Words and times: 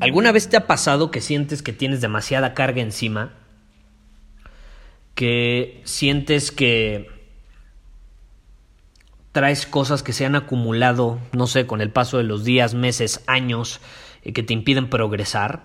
¿Alguna 0.00 0.32
vez 0.32 0.48
te 0.48 0.56
ha 0.56 0.66
pasado 0.66 1.10
que 1.10 1.20
sientes 1.20 1.62
que 1.62 1.72
tienes 1.72 2.00
demasiada 2.00 2.54
carga 2.54 2.80
encima? 2.80 3.32
Que 5.14 5.80
sientes 5.84 6.52
que 6.52 7.10
traes 9.32 9.66
cosas 9.66 10.02
que 10.02 10.12
se 10.12 10.24
han 10.24 10.36
acumulado, 10.36 11.18
no 11.32 11.46
sé, 11.46 11.66
con 11.66 11.80
el 11.80 11.90
paso 11.90 12.18
de 12.18 12.24
los 12.24 12.44
días, 12.44 12.74
meses, 12.74 13.22
años, 13.26 13.80
que 14.22 14.42
te 14.42 14.52
impiden 14.52 14.88
progresar? 14.88 15.62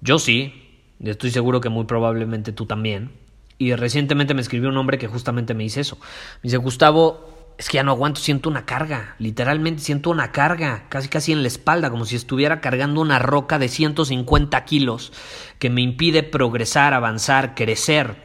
Yo 0.00 0.18
sí, 0.18 0.80
estoy 1.00 1.30
seguro 1.30 1.60
que 1.60 1.68
muy 1.68 1.84
probablemente 1.84 2.52
tú 2.52 2.66
también. 2.66 3.12
Y 3.58 3.74
recientemente 3.74 4.34
me 4.34 4.40
escribió 4.40 4.70
un 4.70 4.76
hombre 4.76 4.98
que 4.98 5.06
justamente 5.06 5.54
me 5.54 5.62
dice 5.62 5.80
eso. 5.80 5.96
Me 5.96 6.42
dice, 6.48 6.56
Gustavo, 6.56 7.41
es 7.62 7.68
que 7.68 7.76
ya 7.76 7.84
no 7.84 7.92
aguanto, 7.92 8.20
siento 8.20 8.50
una 8.50 8.66
carga, 8.66 9.14
literalmente 9.20 9.84
siento 9.84 10.10
una 10.10 10.32
carga, 10.32 10.86
casi 10.88 11.06
casi 11.06 11.30
en 11.30 11.42
la 11.42 11.46
espalda, 11.46 11.90
como 11.90 12.04
si 12.04 12.16
estuviera 12.16 12.60
cargando 12.60 13.00
una 13.00 13.20
roca 13.20 13.60
de 13.60 13.68
150 13.68 14.64
kilos 14.64 15.12
que 15.60 15.70
me 15.70 15.80
impide 15.80 16.24
progresar, 16.24 16.92
avanzar, 16.92 17.54
crecer. 17.54 18.16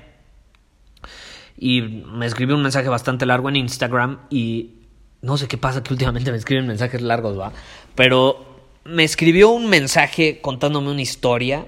Y 1.55 1.83
me 1.83 2.25
escribió 2.25 2.55
un 2.55 2.63
mensaje 2.63 2.89
bastante 2.89 3.27
largo 3.27 3.47
en 3.49 3.57
Instagram 3.57 4.21
y 4.31 4.87
no 5.21 5.37
sé 5.37 5.47
qué 5.47 5.59
pasa 5.59 5.83
que 5.83 5.93
últimamente 5.93 6.31
me 6.31 6.37
escriben 6.37 6.65
mensajes 6.65 7.03
largos, 7.03 7.39
va, 7.39 7.53
pero 7.93 8.43
me 8.85 9.03
escribió 9.03 9.51
un 9.51 9.69
mensaje 9.69 10.41
contándome 10.41 10.89
una 10.89 11.03
historia 11.03 11.67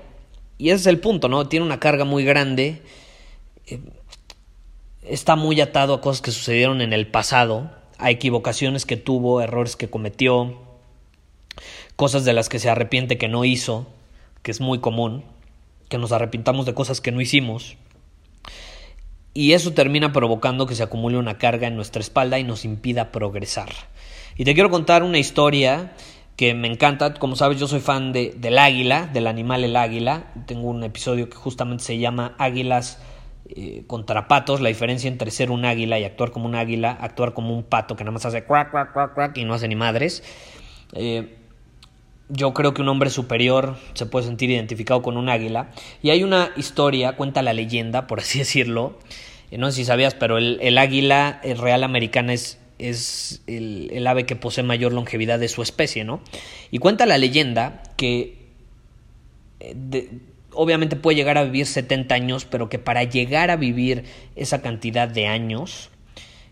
y 0.58 0.72
ese 0.72 0.82
es 0.82 0.88
el 0.88 1.00
punto, 1.00 1.28
¿no? 1.28 1.48
Tiene 1.48 1.68
una 1.68 1.80
carga 1.80 2.04
muy 2.04 2.26
grande. 2.26 2.82
Eh, 3.68 3.80
está 5.10 5.36
muy 5.36 5.60
atado 5.62 5.94
a 5.94 6.02
cosas 6.02 6.22
que 6.22 6.32
sucedieron 6.32 6.82
en 6.82 6.94
el 6.94 7.08
pasado, 7.08 7.72
a 7.98 8.12
equivocaciones 8.12 8.86
que 8.86 8.98
tuvo, 8.98 9.42
errores 9.42 9.76
que 9.76 9.90
cometió, 9.90 10.58
cosas 11.96 12.26
de 12.26 12.34
las 12.34 12.50
que 12.50 12.60
se 12.60 12.70
arrepiente 12.70 13.18
que 13.18 13.28
no 13.28 13.44
hizo, 13.46 13.88
que 14.42 14.52
es 14.52 14.62
muy 14.62 14.80
común, 14.80 15.24
que 15.90 15.98
nos 15.98 16.12
arrepintamos 16.12 16.66
de 16.66 16.74
cosas 16.74 17.02
que 17.02 17.12
no 17.12 17.22
hicimos. 17.22 17.78
Y 19.34 19.54
eso 19.54 19.74
termina 19.74 20.12
provocando 20.14 20.66
que 20.66 20.76
se 20.76 20.84
acumule 20.84 21.18
una 21.18 21.38
carga 21.38 21.68
en 21.68 21.76
nuestra 21.76 22.02
espalda 22.02 22.40
y 22.40 22.44
nos 22.44 22.66
impida 22.66 23.12
progresar. 23.12 23.70
Y 24.38 24.44
te 24.46 24.54
quiero 24.54 24.70
contar 24.70 25.04
una 25.04 25.18
historia 25.18 25.94
que 26.36 26.54
me 26.54 26.68
encanta. 26.68 27.14
Como 27.14 27.36
sabes, 27.36 27.60
yo 27.60 27.68
soy 27.68 27.82
fan 27.82 28.14
de, 28.14 28.34
del 28.38 28.58
águila, 28.58 29.08
del 29.08 29.28
animal 29.28 29.64
el 29.66 29.76
águila. 29.76 30.32
Tengo 30.46 30.70
un 30.70 30.84
episodio 30.84 31.30
que 31.30 31.36
justamente 31.36 31.84
se 31.84 31.98
llama 31.98 32.36
Águilas 32.38 33.00
eh, 33.52 33.84
contra 33.88 34.28
patos, 34.28 34.62
la 34.62 34.70
diferencia 34.70 35.08
entre 35.08 35.32
ser 35.32 35.50
un 35.50 35.66
águila 35.66 35.98
y 35.98 36.04
actuar 36.04 36.30
como 36.30 36.46
un 36.46 36.54
águila, 36.54 36.92
actuar 36.92 37.34
como 37.34 37.56
un 37.56 37.64
pato 37.64 37.96
que 37.96 38.04
nada 38.04 38.12
más 38.12 38.24
hace 38.24 38.44
crack, 38.44 38.70
crack, 38.70 38.94
crack, 38.94 39.14
crack 39.16 39.38
y 39.38 39.44
no 39.44 39.56
hace 39.56 39.68
ni 39.68 39.76
madres. 39.76 40.24
Eh, 40.94 41.36
yo 42.30 42.54
creo 42.54 42.76
que 42.76 42.84
un 42.84 42.90
hombre 42.90 43.10
superior 43.10 43.76
se 43.94 44.06
puede 44.06 44.28
sentir 44.28 44.52
identificado 44.52 45.02
con 45.02 45.18
un 45.18 45.30
águila. 45.30 45.72
Y 46.04 46.12
hay 46.12 46.24
una 46.24 46.52
historia, 46.58 47.14
cuenta 47.14 47.42
la 47.42 47.54
leyenda, 47.54 48.06
por 48.06 48.20
así 48.20 48.38
decirlo. 48.40 49.00
Eh, 49.50 49.58
no 49.58 49.72
sé 49.72 49.78
si 49.78 49.86
sabías, 49.86 50.14
pero 50.14 50.38
el, 50.38 50.78
águila 50.78 51.40
el 51.44 51.58
real 51.58 51.84
americana 51.84 52.34
es, 52.34 52.60
es 52.78 53.42
el, 53.48 53.90
el, 53.92 54.06
ave 54.06 54.28
que 54.28 54.36
posee 54.36 54.64
mayor 54.64 54.94
longevidad 54.94 55.40
de 55.40 55.48
su 55.48 55.64
especie, 55.64 56.04
¿no? 56.04 56.22
Y 56.70 56.78
cuenta 56.78 57.08
la 57.08 57.18
leyenda 57.18 57.82
que 57.98 58.38
de, 59.60 60.10
obviamente 60.54 60.96
puede 60.96 61.16
llegar 61.16 61.38
a 61.38 61.44
vivir 61.44 61.66
70 61.66 62.14
años, 62.16 62.46
pero 62.46 62.70
que 62.70 62.80
para 62.80 63.04
llegar 63.04 63.52
a 63.52 63.56
vivir 63.56 64.06
esa 64.36 64.62
cantidad 64.62 65.08
de 65.08 65.28
años 65.28 65.90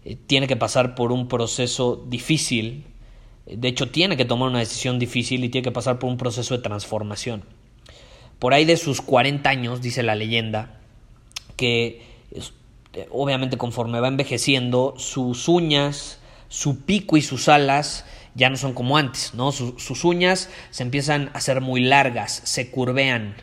eh, 0.06 0.18
tiene 0.28 0.48
que 0.48 0.56
pasar 0.56 0.96
por 0.96 1.12
un 1.12 1.28
proceso 1.28 2.06
difícil, 2.08 2.86
de 3.46 3.68
hecho 3.68 3.90
tiene 3.90 4.18
que 4.18 4.26
tomar 4.26 4.50
una 4.50 4.60
decisión 4.60 5.00
difícil 5.00 5.44
y 5.44 5.50
tiene 5.50 5.64
que 5.64 5.72
pasar 5.72 6.00
por 6.00 6.10
un 6.10 6.18
proceso 6.18 6.56
de 6.56 6.64
transformación. 6.64 7.44
Por 8.40 8.54
ahí 8.54 8.66
de 8.66 8.78
sus 8.78 9.02
40 9.02 9.50
años, 9.50 9.82
dice 9.82 10.04
la 10.04 10.16
leyenda, 10.16 10.80
que 11.56 12.04
eh, 12.94 13.08
obviamente 13.10 13.58
conforme 13.58 14.00
va 14.00 14.08
envejeciendo, 14.08 14.94
sus 14.98 15.48
uñas, 15.48 16.20
su 16.50 16.82
pico 16.82 17.18
y 17.18 17.22
sus 17.22 17.50
alas 17.50 18.06
ya 18.36 18.50
no 18.50 18.58
son 18.58 18.74
como 18.74 18.98
antes, 18.98 19.34
¿no? 19.34 19.52
sus 19.52 20.06
uñas 20.06 20.50
se 20.70 20.84
empiezan 20.84 21.30
a 21.34 21.40
hacer 21.40 21.60
muy 21.60 21.82
largas, 21.82 22.42
se 22.46 22.70
curvean, 22.70 23.36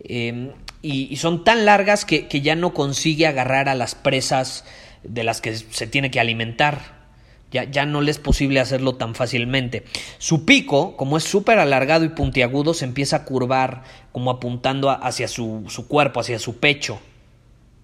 Em, 0.00 0.50
y, 0.82 1.16
son 1.16 1.44
tan 1.44 1.64
largas 1.64 2.04
que, 2.04 2.26
que, 2.26 2.40
ya 2.40 2.56
no 2.56 2.74
consigue 2.74 3.26
agarrar 3.26 3.68
a 3.68 3.74
las 3.74 3.94
presas 3.94 4.64
de 5.02 5.24
las 5.24 5.40
que 5.40 5.54
se 5.54 5.86
tiene 5.86 6.10
que 6.10 6.20
alimentar. 6.20 7.04
Ya, 7.50 7.64
ya 7.64 7.86
no 7.86 8.00
le 8.00 8.10
es 8.10 8.18
posible 8.18 8.60
hacerlo 8.60 8.96
tan 8.96 9.14
fácilmente. 9.14 9.84
Su 10.18 10.44
pico, 10.44 10.96
como 10.96 11.16
es 11.16 11.24
súper 11.24 11.58
alargado 11.58 12.04
y 12.04 12.08
puntiagudo, 12.08 12.74
se 12.74 12.84
empieza 12.84 13.16
a 13.16 13.24
curvar 13.24 13.84
como 14.12 14.30
apuntando 14.30 14.90
hacia 14.90 15.28
su, 15.28 15.64
su 15.68 15.86
cuerpo, 15.86 16.20
hacia 16.20 16.38
su 16.38 16.58
pecho. 16.58 17.00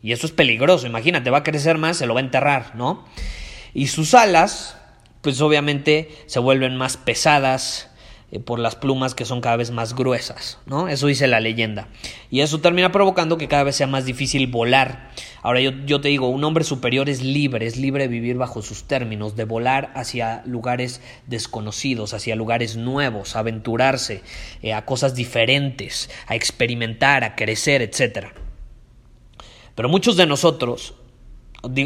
Y 0.03 0.13
eso 0.13 0.27
es 0.27 0.33
peligroso, 0.33 0.87
imagínate, 0.87 1.31
va 1.31 1.39
a 1.39 1.43
crecer 1.43 1.79
más, 1.79 1.99
se 1.99 2.07
lo 2.07 2.15
va 2.15 2.21
a 2.21 2.25
enterrar, 2.25 2.75
¿no? 2.75 3.05
Y 3.75 3.89
sus 3.89 4.15
alas, 4.15 4.77
pues 5.21 5.41
obviamente 5.41 6.09
se 6.27 6.39
vuelven 6.39 6.77
más 6.77 6.97
pesadas, 6.97 7.90
eh, 8.33 8.39
por 8.39 8.59
las 8.61 8.77
plumas 8.77 9.15
que 9.15 9.25
son 9.25 9.41
cada 9.41 9.57
vez 9.57 9.71
más 9.71 9.95
gruesas, 9.95 10.59
¿no? 10.67 10.89
Eso 10.89 11.09
dice 11.09 11.27
la 11.27 11.41
leyenda. 11.41 11.89
Y 12.31 12.41
eso 12.41 12.61
termina 12.61 12.93
provocando 12.93 13.39
que 13.39 13.49
cada 13.49 13.65
vez 13.65 13.77
sea 13.77 13.89
más 13.89 14.05
difícil 14.05 14.47
volar. 14.47 15.11
Ahora 15.43 15.61
yo, 15.61 15.73
yo, 15.85 16.01
te 16.01 16.09
digo, 16.09 16.29
un 16.29 16.45
hombre 16.45 16.63
superior 16.63 17.09
es 17.09 17.23
libre, 17.23 17.67
es 17.67 17.77
libre 17.77 18.05
de 18.05 18.09
vivir 18.09 18.37
bajo 18.37 18.63
sus 18.63 18.85
términos, 18.85 19.35
de 19.35 19.45
volar 19.45 19.91
hacia 19.97 20.43
lugares 20.47 21.01
desconocidos, 21.27 22.15
hacia 22.15 22.37
lugares 22.37 22.77
nuevos, 22.77 23.35
a 23.35 23.41
aventurarse 23.41 24.23
eh, 24.63 24.75
a 24.75 24.85
cosas 24.85 25.15
diferentes, 25.15 26.09
a 26.27 26.37
experimentar, 26.37 27.25
a 27.25 27.35
crecer, 27.35 27.83
etc. 27.83 28.29
Pero 29.75 29.89
muchos 29.89 30.17
de 30.17 30.27
nosotros 30.27 30.95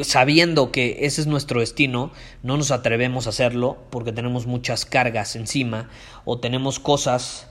sabiendo 0.02 0.72
que 0.72 0.98
ese 1.00 1.20
es 1.20 1.26
nuestro 1.26 1.60
destino, 1.60 2.12
no 2.42 2.56
nos 2.56 2.70
atrevemos 2.70 3.26
a 3.26 3.30
hacerlo 3.30 3.78
porque 3.90 4.12
tenemos 4.12 4.46
muchas 4.46 4.84
cargas 4.84 5.36
encima 5.36 5.88
o 6.24 6.38
tenemos 6.38 6.78
cosas 6.78 7.48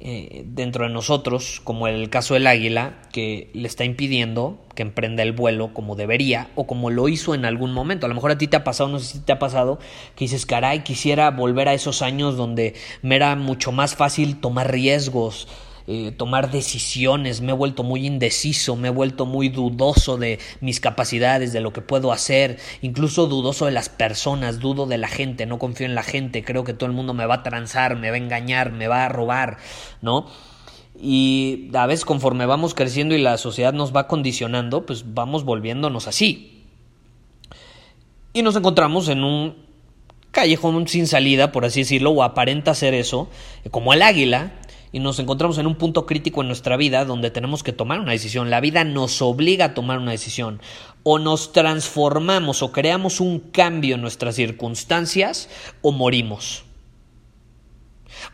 eh, 0.00 0.44
dentro 0.46 0.84
de 0.84 0.90
nosotros, 0.90 1.60
como 1.64 1.88
el 1.88 2.08
caso 2.08 2.34
del 2.34 2.46
águila, 2.46 3.02
que 3.12 3.50
le 3.52 3.66
está 3.66 3.84
impidiendo 3.84 4.64
que 4.76 4.82
emprenda 4.82 5.24
el 5.24 5.32
vuelo 5.32 5.74
como 5.74 5.96
debería 5.96 6.50
o 6.54 6.68
como 6.68 6.90
lo 6.90 7.08
hizo 7.08 7.34
en 7.34 7.44
algún 7.44 7.72
momento. 7.72 8.06
A 8.06 8.08
lo 8.08 8.14
mejor 8.14 8.30
a 8.30 8.38
ti 8.38 8.46
te 8.46 8.56
ha 8.56 8.62
pasado, 8.62 8.88
no 8.88 9.00
sé 9.00 9.06
si 9.14 9.18
te 9.18 9.32
ha 9.32 9.40
pasado, 9.40 9.80
que 10.14 10.26
dices, 10.26 10.46
caray, 10.46 10.84
quisiera 10.84 11.32
volver 11.32 11.68
a 11.68 11.74
esos 11.74 12.00
años 12.02 12.36
donde 12.36 12.74
me 13.02 13.16
era 13.16 13.34
mucho 13.34 13.72
más 13.72 13.96
fácil 13.96 14.40
tomar 14.40 14.70
riesgos, 14.70 15.48
eh, 15.90 16.12
tomar 16.12 16.50
decisiones, 16.50 17.40
me 17.40 17.52
he 17.52 17.54
vuelto 17.54 17.82
muy 17.82 18.06
indeciso, 18.06 18.76
me 18.76 18.88
he 18.88 18.90
vuelto 18.90 19.24
muy 19.24 19.48
dudoso 19.48 20.18
de 20.18 20.38
mis 20.60 20.80
capacidades, 20.80 21.54
de 21.54 21.62
lo 21.62 21.72
que 21.72 21.80
puedo 21.80 22.12
hacer, 22.12 22.58
incluso 22.82 23.26
dudoso 23.26 23.64
de 23.64 23.72
las 23.72 23.88
personas, 23.88 24.60
dudo 24.60 24.84
de 24.84 24.98
la 24.98 25.08
gente, 25.08 25.46
no 25.46 25.58
confío 25.58 25.86
en 25.86 25.94
la 25.94 26.02
gente, 26.02 26.44
creo 26.44 26.62
que 26.62 26.74
todo 26.74 26.90
el 26.90 26.94
mundo 26.94 27.14
me 27.14 27.24
va 27.24 27.36
a 27.36 27.42
transar, 27.42 27.96
me 27.96 28.10
va 28.10 28.16
a 28.16 28.18
engañar, 28.18 28.70
me 28.70 28.86
va 28.86 29.06
a 29.06 29.08
robar, 29.08 29.56
¿no? 30.02 30.26
Y 31.00 31.70
a 31.72 31.86
veces 31.86 32.04
conforme 32.04 32.44
vamos 32.44 32.74
creciendo 32.74 33.14
y 33.14 33.22
la 33.22 33.38
sociedad 33.38 33.72
nos 33.72 33.96
va 33.96 34.08
condicionando, 34.08 34.84
pues 34.84 35.14
vamos 35.14 35.44
volviéndonos 35.44 36.06
así. 36.06 36.66
Y 38.34 38.42
nos 38.42 38.56
encontramos 38.56 39.08
en 39.08 39.24
un 39.24 39.56
callejón 40.32 40.86
sin 40.86 41.06
salida, 41.06 41.50
por 41.50 41.64
así 41.64 41.80
decirlo, 41.80 42.10
o 42.10 42.22
aparenta 42.22 42.74
ser 42.74 42.92
eso, 42.92 43.30
como 43.70 43.94
el 43.94 44.02
águila, 44.02 44.52
y 44.92 45.00
nos 45.00 45.18
encontramos 45.18 45.58
en 45.58 45.66
un 45.66 45.74
punto 45.76 46.06
crítico 46.06 46.40
en 46.40 46.46
nuestra 46.46 46.76
vida 46.76 47.04
donde 47.04 47.30
tenemos 47.30 47.62
que 47.62 47.72
tomar 47.72 48.00
una 48.00 48.12
decisión. 48.12 48.50
La 48.50 48.60
vida 48.60 48.84
nos 48.84 49.20
obliga 49.20 49.66
a 49.66 49.74
tomar 49.74 49.98
una 49.98 50.12
decisión. 50.12 50.60
O 51.02 51.18
nos 51.18 51.52
transformamos 51.52 52.62
o 52.62 52.72
creamos 52.72 53.20
un 53.20 53.38
cambio 53.38 53.94
en 53.96 54.02
nuestras 54.02 54.34
circunstancias 54.34 55.48
o 55.82 55.92
morimos. 55.92 56.64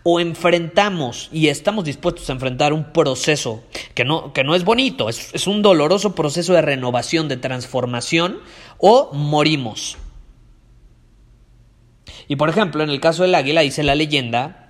O 0.03 0.21
enfrentamos 0.21 1.29
y 1.33 1.49
estamos 1.49 1.85
dispuestos 1.85 2.31
a 2.31 2.35
enfrentar 2.35 2.73
un 2.73 2.93
proceso 2.93 3.65
que 3.95 4.05
no, 4.05 4.33
que 4.33 4.45
no 4.45 4.55
es 4.55 4.65
bonito, 4.65 5.09
es, 5.09 5.35
es 5.35 5.47
un 5.47 5.61
doloroso 5.61 6.15
proceso 6.15 6.55
de 6.55 6.63
renovación, 6.63 7.29
de 7.29 7.37
transformación, 7.37 8.39
o 8.79 9.13
morimos. 9.13 9.99
Y 12.29 12.37
por 12.37 12.49
ejemplo, 12.49 12.83
en 12.83 12.91
el 12.91 13.01
caso 13.01 13.23
del 13.23 13.35
águila 13.35 13.61
dice 13.61 13.83
la 13.83 13.95
leyenda 13.95 14.64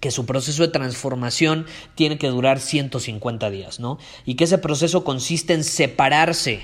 que 0.00 0.10
su 0.10 0.26
proceso 0.26 0.62
de 0.62 0.68
transformación 0.68 1.66
tiene 1.94 2.18
que 2.18 2.28
durar 2.28 2.60
150 2.60 3.50
días, 3.50 3.80
¿no? 3.80 3.98
Y 4.24 4.34
que 4.34 4.44
ese 4.44 4.58
proceso 4.58 5.04
consiste 5.04 5.54
en 5.54 5.64
separarse 5.64 6.60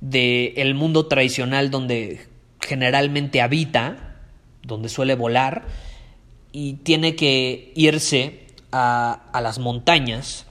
del 0.00 0.74
mundo 0.74 1.06
tradicional 1.06 1.70
donde 1.70 2.26
generalmente 2.60 3.40
habita, 3.40 4.16
donde 4.62 4.88
suele 4.88 5.14
volar, 5.14 5.66
y 6.52 6.74
tiene 6.74 7.16
que 7.16 7.72
irse 7.74 8.46
a, 8.70 9.22
a 9.32 9.40
las 9.40 9.58
montañas, 9.58 10.46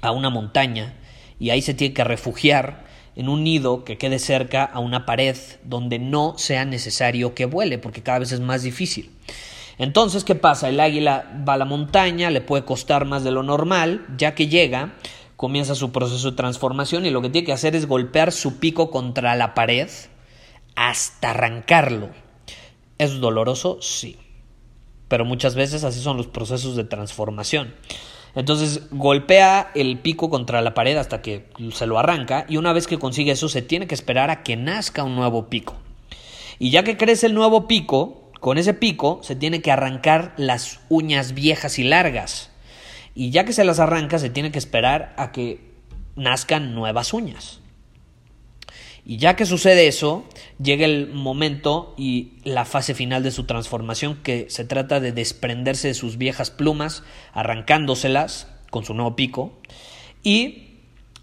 a 0.00 0.10
una 0.12 0.30
montaña, 0.30 0.94
y 1.38 1.50
ahí 1.50 1.62
se 1.62 1.74
tiene 1.74 1.94
que 1.94 2.04
refugiar 2.04 2.84
en 3.16 3.28
un 3.28 3.44
nido 3.44 3.84
que 3.84 3.98
quede 3.98 4.18
cerca 4.18 4.64
a 4.64 4.78
una 4.78 5.06
pared 5.06 5.36
donde 5.64 5.98
no 5.98 6.38
sea 6.38 6.64
necesario 6.64 7.34
que 7.34 7.44
vuele, 7.44 7.78
porque 7.78 8.02
cada 8.02 8.20
vez 8.20 8.32
es 8.32 8.40
más 8.40 8.62
difícil. 8.62 9.10
Entonces, 9.80 10.24
¿qué 10.24 10.34
pasa? 10.34 10.68
El 10.68 10.78
águila 10.78 11.42
va 11.48 11.54
a 11.54 11.56
la 11.56 11.64
montaña, 11.64 12.28
le 12.28 12.42
puede 12.42 12.66
costar 12.66 13.06
más 13.06 13.24
de 13.24 13.30
lo 13.30 13.42
normal, 13.42 14.04
ya 14.18 14.34
que 14.34 14.46
llega, 14.46 14.92
comienza 15.36 15.74
su 15.74 15.90
proceso 15.90 16.32
de 16.32 16.36
transformación 16.36 17.06
y 17.06 17.10
lo 17.10 17.22
que 17.22 17.30
tiene 17.30 17.46
que 17.46 17.54
hacer 17.54 17.74
es 17.74 17.86
golpear 17.86 18.30
su 18.30 18.58
pico 18.58 18.90
contra 18.90 19.34
la 19.36 19.54
pared 19.54 19.88
hasta 20.76 21.30
arrancarlo. 21.30 22.10
¿Es 22.98 23.20
doloroso? 23.20 23.78
Sí. 23.80 24.18
Pero 25.08 25.24
muchas 25.24 25.54
veces 25.54 25.82
así 25.82 26.02
son 26.02 26.18
los 26.18 26.26
procesos 26.26 26.76
de 26.76 26.84
transformación. 26.84 27.74
Entonces 28.34 28.82
golpea 28.90 29.70
el 29.74 29.98
pico 29.98 30.28
contra 30.28 30.60
la 30.60 30.74
pared 30.74 30.98
hasta 30.98 31.22
que 31.22 31.48
se 31.72 31.86
lo 31.86 31.98
arranca 31.98 32.44
y 32.50 32.58
una 32.58 32.74
vez 32.74 32.86
que 32.86 32.98
consigue 32.98 33.32
eso 33.32 33.48
se 33.48 33.62
tiene 33.62 33.86
que 33.86 33.94
esperar 33.94 34.28
a 34.28 34.42
que 34.42 34.56
nazca 34.56 35.04
un 35.04 35.16
nuevo 35.16 35.48
pico. 35.48 35.74
Y 36.58 36.68
ya 36.68 36.84
que 36.84 36.98
crece 36.98 37.24
el 37.24 37.32
nuevo 37.32 37.66
pico, 37.66 38.19
con 38.40 38.58
ese 38.58 38.74
pico 38.74 39.20
se 39.22 39.36
tiene 39.36 39.62
que 39.62 39.70
arrancar 39.70 40.34
las 40.36 40.80
uñas 40.88 41.34
viejas 41.34 41.78
y 41.78 41.84
largas. 41.84 42.50
Y 43.14 43.30
ya 43.30 43.44
que 43.44 43.52
se 43.52 43.64
las 43.64 43.78
arranca 43.78 44.18
se 44.18 44.30
tiene 44.30 44.50
que 44.50 44.58
esperar 44.58 45.14
a 45.16 45.30
que 45.30 45.60
nazcan 46.16 46.74
nuevas 46.74 47.12
uñas. 47.12 47.60
Y 49.04 49.16
ya 49.16 49.34
que 49.34 49.46
sucede 49.46 49.88
eso, 49.88 50.24
llega 50.62 50.84
el 50.84 51.08
momento 51.12 51.94
y 51.96 52.34
la 52.44 52.64
fase 52.64 52.94
final 52.94 53.22
de 53.22 53.30
su 53.30 53.44
transformación, 53.44 54.20
que 54.22 54.46
se 54.50 54.64
trata 54.64 55.00
de 55.00 55.12
desprenderse 55.12 55.88
de 55.88 55.94
sus 55.94 56.16
viejas 56.16 56.50
plumas, 56.50 57.02
arrancándoselas 57.32 58.46
con 58.70 58.84
su 58.84 58.94
nuevo 58.94 59.16
pico. 59.16 59.58
Y 60.22 60.76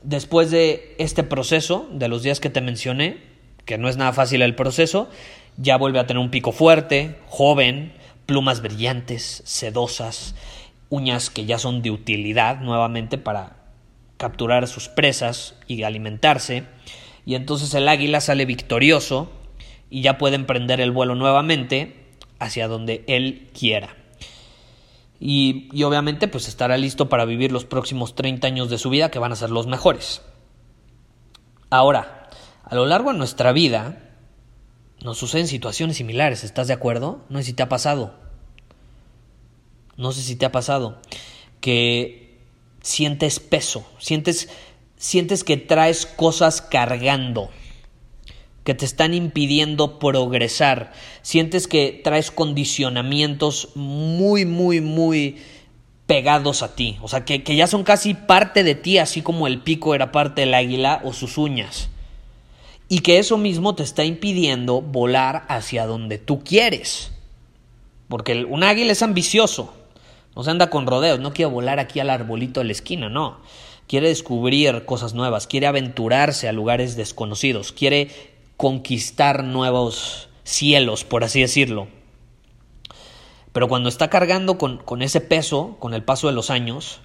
después 0.04 0.52
de 0.52 0.96
este 0.98 1.24
proceso, 1.24 1.88
de 1.92 2.08
los 2.08 2.24
días 2.24 2.40
que 2.40 2.50
te 2.50 2.62
mencioné, 2.62 3.18
que 3.66 3.78
no 3.78 3.90
es 3.90 3.98
nada 3.98 4.14
fácil 4.14 4.42
el 4.42 4.56
proceso, 4.56 5.10
ya 5.58 5.78
vuelve 5.78 6.00
a 6.00 6.08
tener 6.08 6.22
un 6.22 6.32
pico 6.32 6.52
fuerte, 6.52 7.20
joven, 7.28 7.94
plumas 8.26 8.62
brillantes, 8.62 9.42
sedosas, 9.46 10.36
uñas 10.90 11.30
que 11.30 11.46
ya 11.46 11.60
son 11.60 11.82
de 11.82 11.92
utilidad 11.92 12.62
nuevamente 12.62 13.18
para 13.18 13.58
capturar 14.18 14.64
a 14.64 14.68
sus 14.68 14.88
presas 14.88 15.56
y 15.68 15.84
alimentarse 15.84 16.64
y 17.28 17.36
entonces 17.36 17.74
el 17.74 17.90
águila 17.90 18.22
sale 18.22 18.46
victorioso 18.46 19.30
y 19.90 20.02
ya 20.02 20.18
puede 20.18 20.36
emprender 20.36 20.80
el 20.80 20.92
vuelo 20.92 21.14
nuevamente 21.14 22.06
hacia 22.40 22.70
donde 22.70 23.04
él 23.08 23.50
quiera. 23.54 23.98
Y, 25.20 25.68
y, 25.74 25.84
obviamente 25.84 26.30
pues 26.30 26.48
estará 26.48 26.78
listo 26.78 27.10
para 27.10 27.26
vivir 27.26 27.52
los 27.52 27.66
próximos 27.66 28.16
30 28.16 28.48
años 28.48 28.70
de 28.70 28.78
su 28.78 28.90
vida 28.90 29.12
que 29.12 29.20
van 29.20 29.34
a 29.34 29.36
ser 29.36 29.50
los 29.50 29.68
mejores. 29.68 30.22
Ahora, 31.70 32.30
a 32.64 32.76
lo 32.76 32.86
largo 32.86 33.12
de 33.12 33.18
nuestra 33.18 33.52
vida 33.52 34.07
nos 35.08 35.20
suceden 35.20 35.48
situaciones 35.48 35.96
similares, 35.96 36.44
¿estás 36.44 36.68
de 36.68 36.74
acuerdo? 36.74 37.22
No 37.30 37.40
sé 37.40 37.46
si 37.46 37.54
te 37.54 37.64
ha 37.64 37.70
pasado. 37.70 38.14
No 39.96 40.12
sé 40.12 40.22
si 40.22 40.36
te 40.36 40.46
ha 40.46 40.52
pasado 40.52 41.00
que 41.62 42.38
sientes 42.82 43.40
peso, 43.40 43.88
sientes 44.00 44.50
sientes 44.98 45.46
que 45.46 45.56
traes 45.56 46.06
cosas 46.06 46.62
cargando, 46.62 47.50
que 48.66 48.74
te 48.74 48.84
están 48.84 49.14
impidiendo 49.14 49.98
progresar, 49.98 50.92
sientes 51.22 51.70
que 51.70 52.02
traes 52.04 52.30
condicionamientos 52.30 53.70
muy, 53.76 54.44
muy, 54.44 54.82
muy 54.82 55.38
pegados 56.06 56.64
a 56.64 56.76
ti, 56.76 56.98
o 57.02 57.08
sea, 57.08 57.24
que, 57.24 57.44
que 57.44 57.56
ya 57.56 57.68
son 57.68 57.86
casi 57.86 58.14
parte 58.14 58.66
de 58.66 58.76
ti, 58.76 58.98
así 58.98 59.22
como 59.22 59.48
el 59.48 59.62
pico 59.62 59.96
era 59.96 60.12
parte 60.12 60.42
del 60.42 60.54
águila 60.54 61.00
o 61.06 61.14
sus 61.14 61.38
uñas. 61.38 61.90
Y 62.90 63.00
que 63.00 63.20
eso 63.20 63.38
mismo 63.38 63.76
te 63.76 63.84
está 63.84 64.06
impidiendo 64.06 64.82
volar 64.82 65.46
hacia 65.50 65.86
donde 65.86 66.18
tú 66.18 66.44
quieres. 66.44 67.12
Porque 68.08 68.46
un 68.46 68.64
águila 68.64 68.94
es 68.94 69.02
ambicioso, 69.02 69.74
no 70.36 70.44
se 70.44 70.52
anda 70.52 70.70
con 70.70 70.88
rodeos, 70.88 71.20
no 71.20 71.34
quiere 71.34 71.52
volar 71.52 71.80
aquí 71.80 72.00
al 72.00 72.10
arbolito 72.10 72.62
de 72.62 72.68
la 72.68 72.72
esquina, 72.72 73.10
no 73.10 73.40
quiere 73.88 74.10
descubrir 74.10 74.86
cosas 74.86 75.14
nuevas, 75.14 75.48
quiere 75.48 75.68
aventurarse 75.68 76.48
a 76.48 76.54
lugares 76.54 76.96
desconocidos, 76.96 77.72
quiere 77.72 78.10
conquistar 78.58 79.44
nuevos 79.44 80.30
cielos, 80.44 81.04
por 81.04 81.24
así 81.24 81.42
decirlo. 81.42 81.88
Pero 83.54 83.68
cuando 83.68 83.90
está 83.90 84.10
cargando 84.10 84.58
con, 84.58 84.78
con 84.78 85.02
ese 85.02 85.22
peso, 85.22 85.78
con 85.80 85.94
el 85.94 86.04
paso 86.04 86.28
de 86.28 86.34
los 86.34 86.50
años, 86.50 87.00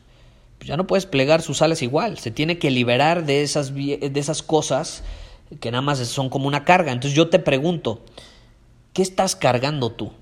pues 0.58 0.68
ya 0.68 0.76
no 0.76 0.86
puedes 0.86 1.06
plegar 1.06 1.40
sus 1.40 1.62
alas 1.62 1.82
igual, 1.82 2.18
se 2.18 2.30
tiene 2.30 2.58
que 2.58 2.70
liberar 2.70 3.24
de 3.24 3.42
esas, 3.42 3.74
de 3.74 4.12
esas 4.14 4.42
cosas 4.42 5.04
que 5.60 5.70
nada 5.70 5.82
más 5.82 5.98
son 5.98 6.28
como 6.28 6.48
una 6.48 6.64
carga. 6.64 6.92
Entonces 6.92 7.16
yo 7.16 7.28
te 7.28 7.38
pregunto, 7.38 8.00
¿qué 8.92 9.02
estás 9.02 9.36
cargando 9.36 9.92
tú? 9.92 10.12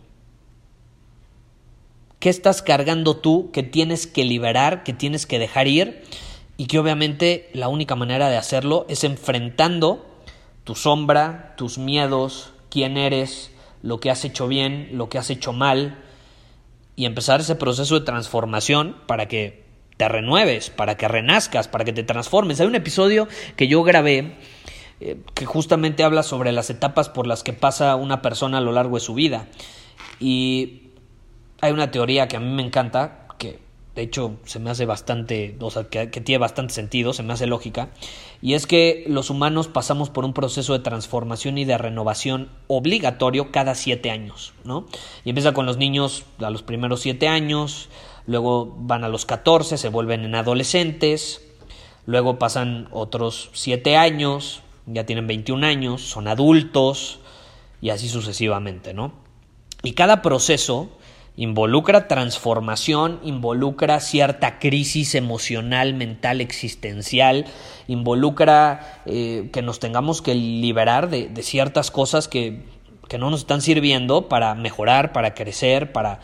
¿Qué 2.18 2.28
estás 2.28 2.62
cargando 2.62 3.16
tú 3.16 3.50
que 3.50 3.62
tienes 3.62 4.06
que 4.06 4.24
liberar, 4.24 4.84
que 4.84 4.92
tienes 4.92 5.26
que 5.26 5.38
dejar 5.38 5.68
ir? 5.68 6.02
y 6.60 6.66
que 6.66 6.78
obviamente 6.78 7.48
la 7.54 7.68
única 7.68 7.96
manera 7.96 8.28
de 8.28 8.36
hacerlo 8.36 8.84
es 8.90 9.02
enfrentando 9.02 10.04
tu 10.64 10.74
sombra, 10.74 11.54
tus 11.56 11.78
miedos, 11.78 12.52
quién 12.68 12.98
eres, 12.98 13.50
lo 13.82 13.98
que 13.98 14.10
has 14.10 14.26
hecho 14.26 14.46
bien, 14.46 14.90
lo 14.92 15.08
que 15.08 15.16
has 15.16 15.30
hecho 15.30 15.54
mal 15.54 16.04
y 16.96 17.06
empezar 17.06 17.40
ese 17.40 17.54
proceso 17.54 17.98
de 17.98 18.04
transformación 18.04 18.94
para 19.06 19.26
que 19.26 19.64
te 19.96 20.06
renueves, 20.06 20.68
para 20.68 20.98
que 20.98 21.08
renazcas, 21.08 21.66
para 21.66 21.86
que 21.86 21.94
te 21.94 22.02
transformes. 22.02 22.60
Hay 22.60 22.66
un 22.66 22.74
episodio 22.74 23.26
que 23.56 23.66
yo 23.66 23.82
grabé 23.82 24.36
eh, 25.00 25.20
que 25.34 25.46
justamente 25.46 26.04
habla 26.04 26.22
sobre 26.22 26.52
las 26.52 26.70
etapas 26.70 27.08
por 27.08 27.26
las 27.26 27.42
que 27.42 27.52
pasa 27.52 27.96
una 27.96 28.22
persona 28.22 28.58
a 28.58 28.60
lo 28.60 28.72
largo 28.72 28.96
de 28.96 29.00
su 29.00 29.14
vida. 29.14 29.48
Y 30.18 30.90
hay 31.60 31.72
una 31.72 31.90
teoría 31.90 32.28
que 32.28 32.36
a 32.36 32.40
mí 32.40 32.52
me 32.52 32.62
encanta, 32.62 33.20
de 33.94 34.02
hecho 34.02 34.36
se 34.44 34.58
me 34.60 34.70
hace 34.70 34.86
bastante, 34.86 35.56
o 35.60 35.70
sea, 35.70 35.84
que, 35.84 36.06
tiene 36.06 36.38
bastante 36.38 36.72
sentido, 36.72 37.12
se 37.12 37.22
me 37.22 37.32
hace 37.32 37.46
lógica, 37.46 37.90
y 38.40 38.54
es 38.54 38.66
que 38.66 39.04
los 39.08 39.30
humanos 39.30 39.68
pasamos 39.68 40.10
por 40.10 40.24
un 40.24 40.32
proceso 40.32 40.72
de 40.72 40.78
transformación 40.78 41.58
y 41.58 41.64
de 41.64 41.76
renovación 41.76 42.50
obligatorio 42.68 43.50
cada 43.50 43.74
siete 43.74 44.10
años, 44.10 44.54
¿no? 44.64 44.86
Y 45.24 45.30
empieza 45.30 45.52
con 45.52 45.66
los 45.66 45.76
niños 45.76 46.24
a 46.38 46.50
los 46.50 46.62
primeros 46.62 47.00
siete 47.00 47.28
años, 47.28 47.88
luego 48.26 48.74
van 48.78 49.04
a 49.04 49.08
los 49.08 49.26
14, 49.26 49.76
se 49.76 49.88
vuelven 49.88 50.24
en 50.24 50.34
adolescentes, 50.34 51.44
luego 52.06 52.38
pasan 52.38 52.88
otros 52.92 53.50
siete 53.52 53.96
años, 53.96 54.62
ya 54.86 55.06
tienen 55.06 55.26
21 55.26 55.66
años, 55.66 56.02
son 56.02 56.28
adultos, 56.28 57.20
y 57.80 57.90
así 57.90 58.08
sucesivamente, 58.08 58.94
¿no? 58.94 59.12
Y 59.82 59.92
cada 59.92 60.22
proceso 60.22 60.90
Involucra 61.40 62.06
transformación, 62.06 63.18
involucra 63.22 64.00
cierta 64.00 64.58
crisis 64.58 65.14
emocional, 65.14 65.94
mental, 65.94 66.42
existencial, 66.42 67.46
involucra 67.88 69.00
eh, 69.06 69.48
que 69.50 69.62
nos 69.62 69.80
tengamos 69.80 70.20
que 70.20 70.34
liberar 70.34 71.08
de, 71.08 71.30
ciertas 71.42 71.90
cosas 71.90 72.28
que, 72.28 72.64
que, 73.08 73.16
no 73.16 73.30
nos 73.30 73.40
están 73.40 73.62
sirviendo 73.62 74.28
para 74.28 74.54
mejorar, 74.54 75.12
para 75.12 75.32
crecer, 75.32 75.92
para 75.92 76.20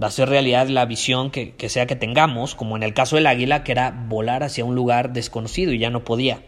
hacer 0.00 0.28
realidad 0.28 0.66
la 0.68 0.84
visión 0.84 1.30
que, 1.30 1.54
que 1.54 1.68
sea 1.68 1.86
que 1.86 1.94
tengamos, 1.94 2.56
como 2.56 2.76
en 2.76 2.82
el 2.82 2.92
caso 2.92 3.14
del 3.14 3.28
águila, 3.28 3.62
que 3.62 3.70
era 3.70 3.92
volar 4.08 4.42
hacia 4.42 4.64
un 4.64 4.74
lugar 4.74 5.12
desconocido 5.12 5.72
y 5.72 5.78
ya 5.78 5.90
no 5.90 6.02
podía. 6.02 6.40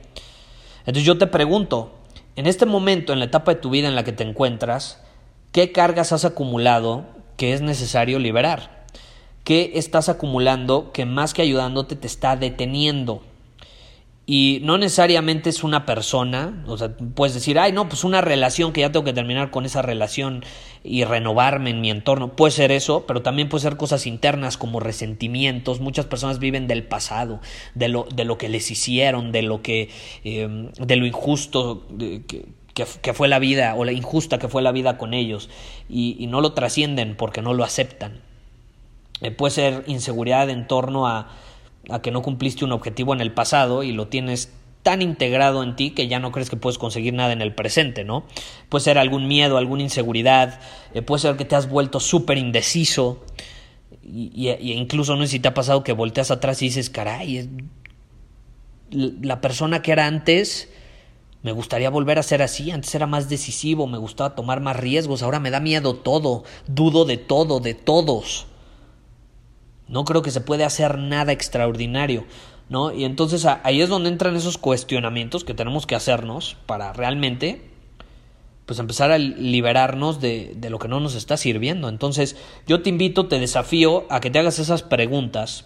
Entonces 0.88 1.04
yo 1.04 1.18
te 1.18 1.28
pregunto, 1.28 1.92
en 2.35 2.49
este 2.49 2.66
momento, 2.66 3.12
en 3.12 3.21
la 3.21 3.26
etapa 3.26 3.54
de 3.54 3.61
tu 3.61 3.71
vida 3.71 3.87
en 3.87 3.95
la 3.95 4.02
que 4.02 4.12
te 4.12 4.25
encuentras, 4.25 5.00
¿qué 5.52 5.71
cargas 5.71 6.12
has 6.12 6.25
acumulado 6.25 7.04
que 7.37 7.52
es 7.52 7.61
necesario 7.61 8.18
liberar? 8.18 8.78
que 9.49 9.73
estás 9.76 10.11
acumulando 10.11 10.92
que 10.92 11.07
más 11.07 11.33
que 11.33 11.40
ayudándote 11.40 11.97
te 11.97 12.07
está 12.07 12.37
deteniendo. 12.37 13.23
Y 14.30 14.61
no 14.62 14.76
necesariamente 14.76 15.49
es 15.49 15.64
una 15.64 15.87
persona, 15.87 16.62
o 16.66 16.76
sea, 16.76 16.94
puedes 17.14 17.32
decir, 17.32 17.58
ay, 17.58 17.73
no, 17.73 17.88
pues 17.88 18.04
una 18.04 18.20
relación 18.20 18.75
que 18.75 18.82
ya 18.82 18.92
tengo 18.92 19.02
que 19.02 19.14
terminar 19.14 19.50
con 19.50 19.64
esa 19.64 19.80
relación 19.80 20.44
y 20.85 21.04
renovarme 21.04 21.70
en 21.70 21.80
mi 21.80 21.90
entorno. 21.90 22.37
Puede 22.37 22.50
ser 22.50 22.70
eso, 22.70 23.06
pero 23.06 23.23
también 23.23 23.49
puede 23.49 23.62
ser 23.62 23.78
cosas 23.78 24.06
internas 24.06 24.58
como 24.58 24.80
resentimientos. 24.80 25.80
Muchas 25.80 26.04
personas 26.04 26.40
viven 26.40 26.66
del 26.66 26.82
pasado, 26.82 27.40
de 27.75 27.88
lo, 27.88 28.06
de 28.14 28.26
lo 28.26 28.37
que 28.37 28.50
les 28.50 28.70
hicieron, 28.70 29.32
de 29.32 29.40
lo 29.40 29.62
que, 29.62 29.88
em, 30.25 30.73
de 30.73 30.97
lo 30.97 31.06
injusto 31.06 31.87
que, 31.97 32.44
que, 32.75 33.14
fue 33.14 33.28
la 33.28 33.38
vida 33.38 33.76
o 33.76 33.87
la 33.87 33.92
injusta 33.92 34.38
que 34.38 34.49
fue 34.49 34.61
la 34.61 34.73
vida 34.73 34.99
con 34.99 35.14
ellos 35.14 35.49
y, 35.88 36.26
no 36.28 36.42
lo 36.42 36.52
trascienden 36.52 37.16
porque 37.16 37.40
no 37.40 37.54
lo 37.54 37.64
aceptan. 37.64 38.20
Eh, 39.23 39.30
puede 39.30 39.52
ser 39.52 39.85
inseguridad 39.87 40.50
en 40.50 40.66
torno 40.66 41.06
a 41.06 41.28
a 41.88 42.00
que 42.02 42.11
no 42.11 42.23
cumpliste 42.23 42.64
un 42.64 42.73
objetivo 42.73 43.14
en 43.14 43.21
el 43.21 43.33
pasado 43.33 43.83
y 43.83 43.92
lo 43.92 44.09
tienes 44.09 44.52
tan 44.83 45.02
integrado 45.02 45.62
en 45.62 45.76
ti 45.76 45.90
que 45.90 46.09
ya 46.09 46.18
no 46.18 46.33
crees 46.33 46.50
que 46.50 46.57
puedes 46.57 46.78
conseguir 46.78 47.12
nada 47.14 47.33
en 47.33 47.42
el 47.42 47.54
presente, 47.54 48.04
¿no? 48.04 48.25
Puede 48.68 48.85
ser 48.85 48.99
algún 48.99 49.26
miedo, 49.26 49.59
alguna 49.59 49.83
inseguridad, 49.83 50.61
eh, 50.95 51.02
puede 51.02 51.21
ser 51.21 51.37
que 51.37 51.45
te 51.45 51.57
has 51.57 51.68
vuelto 51.68 52.00
súper 52.00 52.38
indeciso 52.38 53.25
y, 54.02 54.50
incluso 54.73 55.16
no 55.16 55.25
sé 55.25 55.33
si 55.33 55.40
te 55.40 55.49
ha 55.49 55.54
pasado 55.54 55.85
que 55.85 55.92
volteas 55.92 56.30
atrás 56.30 56.62
y 56.62 56.66
dices, 56.66 56.88
caray, 56.90 57.50
la 58.90 59.40
persona 59.40 59.83
que 59.83 59.92
era 59.92 60.07
antes 60.07 60.71
me 61.42 61.52
gustaría 61.52 61.90
volver 61.90 62.18
a 62.18 62.23
ser 62.23 62.42
así, 62.42 62.71
antes 62.71 62.95
era 62.95 63.07
más 63.07 63.28
decisivo, 63.28 63.87
me 63.87 63.99
gustaba 63.99 64.35
tomar 64.35 64.61
más 64.61 64.76
riesgos, 64.76 65.23
ahora 65.23 65.40
me 65.40 65.50
da 65.50 65.61
miedo 65.61 65.95
todo, 65.95 66.45
dudo 66.66 67.04
de 67.04 67.16
todo, 67.16 67.61
de 67.61 67.75
todos. 67.75 68.47
No 69.88 70.04
creo 70.04 70.23
que 70.23 70.30
se 70.30 70.40
puede 70.40 70.64
hacer 70.64 70.99
nada 70.99 71.33
extraordinario, 71.33 72.25
¿no? 72.68 72.92
Y 72.92 73.04
entonces 73.04 73.47
ahí 73.47 73.80
es 73.80 73.88
donde 73.88 74.11
entran 74.11 74.37
esos 74.37 74.59
cuestionamientos 74.59 75.45
que 75.45 75.54
tenemos 75.54 75.87
que 75.87 75.95
hacernos 75.95 76.57
para 76.66 76.92
realmente 76.92 77.71
pues 78.66 78.78
empezar 78.80 79.11
a 79.11 79.16
liberarnos 79.16 80.21
de, 80.21 80.52
de, 80.54 80.68
lo 80.68 80.78
que 80.78 80.88
no 80.88 81.00
nos 81.00 81.14
está 81.14 81.38
sirviendo. 81.38 81.88
Entonces, 81.88 82.37
yo 82.66 82.83
te 82.83 82.90
invito, 82.90 83.26
te 83.26 83.40
desafío 83.40 84.04
a 84.11 84.21
que 84.21 84.28
te 84.28 84.38
hagas 84.38 84.59
esas 84.59 84.83
preguntas. 84.83 85.64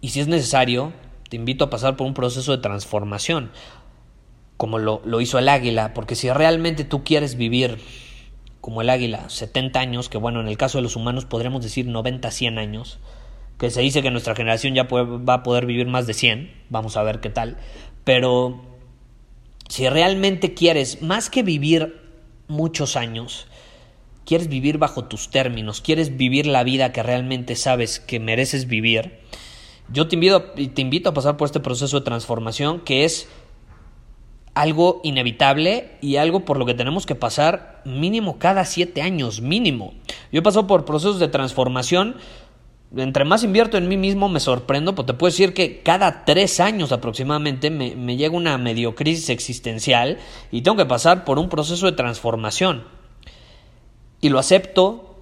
Y 0.00 0.08
si 0.08 0.18
es 0.18 0.26
necesario, 0.26 0.92
te 1.28 1.36
invito 1.36 1.64
a 1.64 1.70
pasar 1.70 1.96
por 1.96 2.08
un 2.08 2.14
proceso 2.14 2.50
de 2.50 2.58
transformación, 2.58 3.52
como 4.56 4.80
lo, 4.80 5.02
lo 5.04 5.20
hizo 5.20 5.38
el 5.38 5.48
águila, 5.48 5.94
porque 5.94 6.16
si 6.16 6.28
realmente 6.30 6.82
tú 6.82 7.04
quieres 7.04 7.36
vivir 7.36 7.78
como 8.60 8.82
el 8.82 8.90
águila, 8.90 9.28
70 9.28 9.80
años, 9.80 10.08
que 10.08 10.18
bueno, 10.18 10.40
en 10.40 10.48
el 10.48 10.56
caso 10.56 10.78
de 10.78 10.82
los 10.82 10.96
humanos 10.96 11.24
podríamos 11.24 11.62
decir 11.62 11.86
90, 11.86 12.30
100 12.30 12.58
años, 12.58 12.98
que 13.58 13.70
se 13.70 13.80
dice 13.80 14.02
que 14.02 14.10
nuestra 14.10 14.34
generación 14.34 14.74
ya 14.74 14.84
va 14.84 15.34
a 15.34 15.42
poder 15.42 15.66
vivir 15.66 15.86
más 15.86 16.06
de 16.06 16.14
100, 16.14 16.52
vamos 16.68 16.96
a 16.96 17.02
ver 17.02 17.20
qué 17.20 17.30
tal, 17.30 17.56
pero 18.04 18.60
si 19.68 19.88
realmente 19.88 20.54
quieres, 20.54 21.02
más 21.02 21.30
que 21.30 21.42
vivir 21.42 22.00
muchos 22.48 22.96
años, 22.96 23.46
quieres 24.24 24.48
vivir 24.48 24.78
bajo 24.78 25.04
tus 25.04 25.30
términos, 25.30 25.80
quieres 25.80 26.16
vivir 26.16 26.46
la 26.46 26.64
vida 26.64 26.92
que 26.92 27.02
realmente 27.02 27.56
sabes 27.56 28.00
que 28.00 28.20
mereces 28.20 28.66
vivir, 28.66 29.20
yo 29.92 30.06
te 30.06 30.14
invito, 30.14 30.42
te 30.42 30.82
invito 30.82 31.10
a 31.10 31.14
pasar 31.14 31.36
por 31.36 31.46
este 31.46 31.58
proceso 31.58 31.98
de 31.98 32.04
transformación 32.04 32.80
que 32.80 33.04
es 33.04 33.28
algo 34.54 35.00
inevitable 35.04 35.92
y 36.00 36.16
algo 36.16 36.44
por 36.44 36.58
lo 36.58 36.66
que 36.66 36.74
tenemos 36.74 37.06
que 37.06 37.14
pasar 37.14 37.82
mínimo 37.84 38.38
cada 38.38 38.64
siete 38.64 39.02
años, 39.02 39.40
mínimo. 39.40 39.94
Yo 40.32 40.40
he 40.40 40.42
pasado 40.42 40.66
por 40.66 40.84
procesos 40.84 41.20
de 41.20 41.28
transformación. 41.28 42.16
Entre 42.96 43.24
más 43.24 43.44
invierto 43.44 43.78
en 43.78 43.88
mí 43.88 43.96
mismo 43.96 44.28
me 44.28 44.40
sorprendo, 44.40 44.96
porque 44.96 45.12
te 45.12 45.18
puedo 45.18 45.30
decir 45.30 45.54
que 45.54 45.80
cada 45.82 46.24
tres 46.24 46.58
años 46.58 46.90
aproximadamente 46.90 47.70
me, 47.70 48.16
llega 48.16 48.36
una 48.36 48.58
medio 48.58 48.96
crisis 48.96 49.30
existencial 49.30 50.18
y 50.50 50.62
tengo 50.62 50.76
que 50.76 50.86
pasar 50.86 51.24
por 51.24 51.38
un 51.38 51.48
proceso 51.48 51.86
de 51.86 51.92
transformación. 51.92 52.82
Y 54.20 54.30
lo 54.30 54.40
acepto 54.40 55.14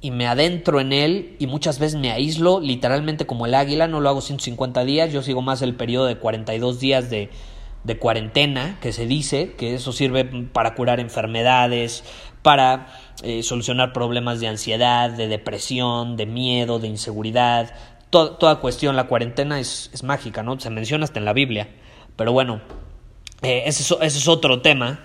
y 0.00 0.12
me 0.12 0.28
adentro 0.28 0.78
en 0.78 0.92
él 0.92 1.34
y 1.40 1.48
muchas 1.48 1.80
veces 1.80 1.98
me 1.98 2.12
aíslo 2.12 2.60
literalmente 2.60 3.26
como 3.26 3.46
el 3.46 3.54
águila, 3.56 3.88
no 3.88 4.00
lo 4.00 4.08
hago 4.08 4.20
150 4.20 4.84
días, 4.84 5.12
yo 5.12 5.22
sigo 5.22 5.42
más 5.42 5.62
el 5.62 5.74
periodo 5.74 6.06
de 6.06 6.16
42 6.16 6.78
días 6.78 7.10
de, 7.10 7.28
de 7.86 7.98
cuarentena, 7.98 8.78
que 8.80 8.92
se 8.92 9.06
dice 9.06 9.52
que 9.56 9.76
eso 9.76 9.92
sirve 9.92 10.24
para 10.24 10.74
curar 10.74 10.98
enfermedades, 10.98 12.02
para 12.42 12.88
eh, 13.22 13.44
solucionar 13.44 13.92
problemas 13.92 14.40
de 14.40 14.48
ansiedad, 14.48 15.10
de 15.10 15.28
depresión, 15.28 16.16
de 16.16 16.26
miedo, 16.26 16.80
de 16.80 16.88
inseguridad. 16.88 17.74
toda 18.10 18.56
cuestión, 18.60 18.96
la 18.96 19.04
cuarentena 19.04 19.60
es, 19.60 19.90
es, 19.94 20.02
mágica, 20.02 20.42
¿no? 20.42 20.58
Se 20.58 20.68
menciona 20.70 21.04
hasta 21.04 21.20
en 21.20 21.24
la 21.24 21.32
Biblia. 21.32 21.68
Pero 22.16 22.32
bueno, 22.32 22.60
eh, 23.42 23.62
ese, 23.66 23.82
es, 23.82 23.90
ese 24.00 24.18
es 24.18 24.28
otro 24.28 24.60
tema. 24.62 25.00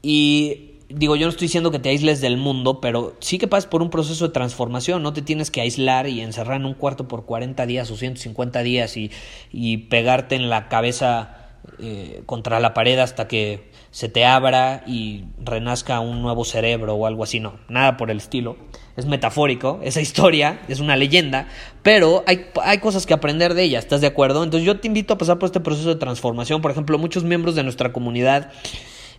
Y 0.00 0.74
digo, 0.88 1.16
yo 1.16 1.26
no 1.26 1.30
estoy 1.30 1.46
diciendo 1.46 1.72
que 1.72 1.80
te 1.80 1.88
aísles 1.88 2.20
del 2.20 2.36
mundo, 2.36 2.80
pero 2.80 3.16
sí 3.18 3.38
que 3.38 3.48
pases 3.48 3.68
por 3.68 3.82
un 3.82 3.90
proceso 3.90 4.28
de 4.28 4.32
transformación. 4.32 5.02
No 5.02 5.12
te 5.12 5.22
tienes 5.22 5.50
que 5.50 5.62
aislar 5.62 6.06
y 6.06 6.20
encerrar 6.20 6.60
en 6.60 6.66
un 6.66 6.74
cuarto 6.74 7.08
por 7.08 7.24
40 7.24 7.66
días 7.66 7.90
o 7.90 7.96
150 7.96 8.62
días 8.62 8.96
y, 8.96 9.10
y 9.50 9.78
pegarte 9.78 10.36
en 10.36 10.48
la 10.48 10.68
cabeza 10.68 11.43
eh, 11.78 12.22
contra 12.26 12.60
la 12.60 12.74
pared 12.74 12.98
hasta 12.98 13.26
que 13.26 13.70
se 13.90 14.08
te 14.08 14.24
abra 14.24 14.82
y 14.86 15.24
renazca 15.42 16.00
un 16.00 16.20
nuevo 16.20 16.44
cerebro 16.44 16.94
o 16.94 17.06
algo 17.06 17.22
así, 17.24 17.40
no, 17.40 17.58
nada 17.68 17.96
por 17.96 18.10
el 18.10 18.18
estilo. 18.18 18.56
Es 18.96 19.06
metafórico, 19.06 19.80
esa 19.82 20.00
historia 20.00 20.60
es 20.68 20.80
una 20.80 20.96
leyenda, 20.96 21.48
pero 21.82 22.22
hay, 22.26 22.46
hay 22.62 22.78
cosas 22.78 23.06
que 23.06 23.14
aprender 23.14 23.54
de 23.54 23.64
ella, 23.64 23.78
¿estás 23.78 24.00
de 24.00 24.06
acuerdo? 24.06 24.44
Entonces 24.44 24.66
yo 24.66 24.78
te 24.80 24.88
invito 24.88 25.14
a 25.14 25.18
pasar 25.18 25.38
por 25.38 25.46
este 25.46 25.60
proceso 25.60 25.88
de 25.88 25.96
transformación. 25.96 26.60
Por 26.60 26.70
ejemplo, 26.70 26.98
muchos 26.98 27.24
miembros 27.24 27.54
de 27.54 27.62
nuestra 27.62 27.92
comunidad 27.92 28.50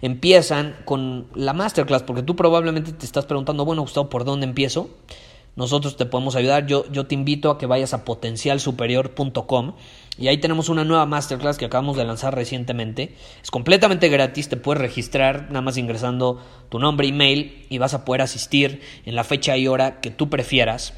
empiezan 0.02 0.76
con 0.86 1.28
la 1.34 1.54
masterclass, 1.54 2.04
porque 2.04 2.24
tú 2.24 2.36
probablemente 2.36 2.92
te 2.94 3.06
estás 3.06 3.26
preguntando, 3.26 3.66
bueno, 3.66 3.82
Gustavo, 3.82 4.10
¿por 4.10 4.24
dónde 4.24 4.46
empiezo? 4.46 4.90
Nosotros 5.56 5.96
te 5.96 6.06
podemos 6.06 6.36
ayudar. 6.36 6.68
Yo, 6.68 6.86
yo 6.92 7.08
te 7.08 7.16
invito 7.16 7.50
a 7.50 7.58
que 7.58 7.66
vayas 7.66 7.94
a 7.94 8.04
potencialsuperior.com 8.04 9.74
y 10.18 10.30
ahí 10.30 10.38
tenemos 10.38 10.70
una 10.70 10.86
nueva 10.86 11.06
masterclass 11.06 11.58
que 11.58 11.66
acabamos 11.66 11.98
de 11.98 12.06
lanzar 12.06 12.34
recientemente. 12.34 13.16
Es 13.44 13.52
completamente 13.52 14.08
gratis, 14.08 14.48
te 14.48 14.56
puedes 14.56 14.82
registrar 14.82 15.48
nada 15.50 15.62
más 15.62 15.78
ingresando 15.78 16.42
tu 16.70 16.80
nombre, 16.80 17.08
email 17.08 17.66
y 17.70 17.78
vas 17.80 17.94
a 17.94 18.06
poder 18.06 18.22
asistir 18.22 18.82
en 19.06 19.16
la 19.16 19.26
fecha 19.26 19.58
y 19.58 19.68
hora 19.68 20.00
que 20.00 20.12
tú 20.12 20.30
prefieras. 20.30 20.94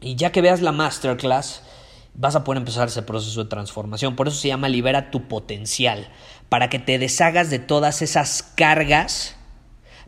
Y 0.00 0.16
ya 0.16 0.32
que 0.32 0.42
veas 0.42 0.62
la 0.62 0.72
masterclass, 0.72 1.62
vas 2.14 2.34
a 2.34 2.42
poder 2.42 2.58
empezar 2.58 2.88
ese 2.88 3.02
proceso 3.02 3.44
de 3.44 3.48
transformación. 3.48 4.16
Por 4.16 4.26
eso 4.26 4.36
se 4.36 4.48
llama 4.48 4.68
Libera 4.68 5.12
tu 5.12 5.28
potencial, 5.28 6.08
para 6.48 6.68
que 6.68 6.80
te 6.80 6.98
deshagas 6.98 7.50
de 7.50 7.60
todas 7.60 8.02
esas 8.02 8.42
cargas, 8.42 9.36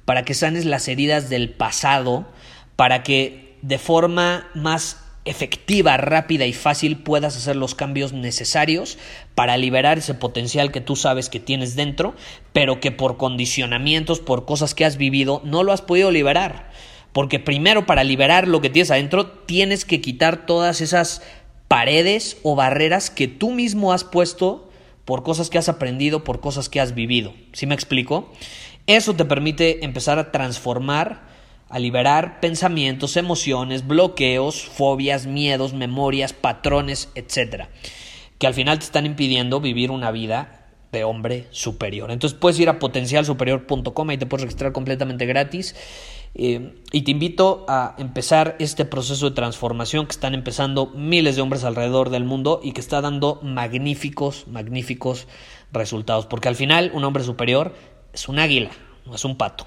para 0.05 0.25
que 0.25 0.35
sanes 0.35 0.65
las 0.65 0.89
heridas 0.89 1.31
del 1.31 1.51
pasado, 1.51 2.27
para 2.75 3.05
que 3.05 3.57
de 3.63 3.79
forma 3.79 4.49
más 4.55 5.06
efectiva, 5.27 5.97
rápida 5.97 6.47
y 6.47 6.53
fácil 6.53 6.99
puedas 6.99 7.37
hacer 7.37 7.57
los 7.57 7.75
cambios 7.75 8.13
necesarios 8.13 8.97
para 9.35 9.57
liberar 9.57 9.99
ese 9.99 10.15
potencial 10.15 10.73
que 10.73 10.81
tú 10.81 10.97
sabes 10.97 11.29
que 11.29 11.41
tienes 11.41 11.77
dentro, 11.77 12.15
pero 12.53 12.81
que 12.81 12.93
por 12.93 13.17
condicionamientos, 13.17 14.21
por 14.21 14.47
cosas 14.47 14.75
que 14.75 14.85
has 14.85 14.97
vivido, 14.97 15.43
no 15.45 15.63
lo 15.63 15.73
has 15.73 15.83
podido 15.83 16.11
liberar. 16.11 16.71
Porque 17.13 17.39
primero 17.39 17.87
para 17.87 18.05
liberar 18.05 18.49
lo 18.49 18.61
que 18.61 18.71
tienes 18.71 18.91
adentro, 18.91 19.27
tienes 19.27 19.85
que 19.85 20.01
quitar 20.01 20.47
todas 20.47 20.81
esas 20.81 21.23
paredes 21.69 22.39
o 22.43 22.55
barreras 22.55 23.11
que 23.11 23.29
tú 23.29 23.51
mismo 23.51 23.93
has 23.93 24.05
puesto 24.05 24.71
por 25.05 25.23
cosas 25.23 25.51
que 25.51 25.59
has 25.59 25.69
aprendido, 25.69 26.25
por 26.25 26.41
cosas 26.41 26.69
que 26.69 26.81
has 26.81 26.95
vivido. 26.95 27.35
¿Sí 27.53 27.67
me 27.67 27.75
explico? 27.75 28.33
Eso 28.87 29.15
te 29.15 29.25
permite 29.25 29.85
empezar 29.85 30.19
a 30.19 30.31
transformar 30.31 31.36
a 31.69 31.79
liberar 31.79 32.41
pensamientos, 32.41 33.17
emociones, 33.17 33.87
bloqueos, 33.87 34.65
fobias, 34.65 35.27
miedos, 35.27 35.73
memorias, 35.73 36.33
patrones, 36.33 37.09
etc. 37.15 37.65
Que 38.39 38.47
al 38.47 38.55
final 38.55 38.79
te 38.79 38.85
están 38.85 39.07
impidiendo 39.07 39.61
vivir 39.61 39.91
una 39.91 40.11
vida 40.11 40.67
de 40.93 41.05
hombre 41.05 41.47
superior. 41.51 42.11
Entonces 42.11 42.39
puedes 42.39 42.59
ir 42.61 42.69
a 42.69 42.79
potencialsuperior.com 42.79 44.11
y 44.11 44.19
te 44.19 44.27
puedes 44.27 44.43
registrar 44.43 44.73
completamente 44.73 45.27
gratis. 45.27 45.75
Eh, 46.39 46.75
y 46.93 47.03
te 47.03 47.11
invito 47.11 47.65
a 47.67 47.95
empezar 47.99 48.57
este 48.59 48.85
proceso 48.85 49.31
de 49.31 49.35
transformación 49.35 50.05
que 50.07 50.13
están 50.13 50.35
empezando 50.35 50.87
miles 50.89 51.35
de 51.35 51.43
hombres 51.43 51.65
alrededor 51.65 52.11
del 52.11 52.25
mundo 52.25 52.61
y 52.63 52.73
que 52.73 52.81
está 52.81 53.01
dando 53.01 53.41
magníficos, 53.43 54.47
magníficos 54.47 55.27
resultados. 55.73 56.27
Porque 56.27 56.49
al 56.49 56.57
final 56.57 56.91
un 56.95 57.05
hombre 57.05 57.25
superior 57.25 57.75
es 58.13 58.29
un 58.29 58.39
águila, 58.39 58.71
no 59.07 59.15
es 59.15 59.25
un 59.25 59.37
pato. 59.37 59.67